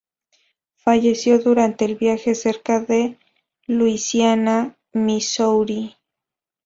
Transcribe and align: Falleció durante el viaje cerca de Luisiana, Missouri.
Falleció 0.77 1.37
durante 1.37 1.85
el 1.85 1.95
viaje 1.95 2.33
cerca 2.33 2.79
de 2.79 3.19
Luisiana, 3.67 4.75
Missouri. 4.93 5.95